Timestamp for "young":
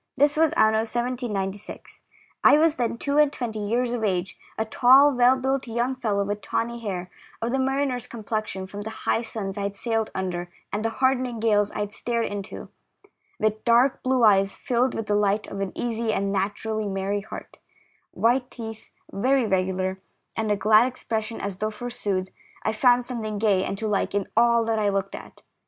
5.67-5.93